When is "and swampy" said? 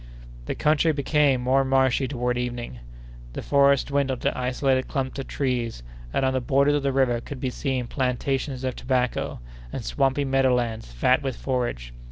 9.71-10.25